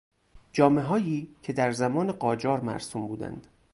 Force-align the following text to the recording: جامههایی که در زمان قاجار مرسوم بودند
جامههایی 0.53 1.35
که 1.43 1.53
در 1.53 1.71
زمان 1.71 2.11
قاجار 2.11 2.59
مرسوم 2.59 3.07
بودند 3.07 3.47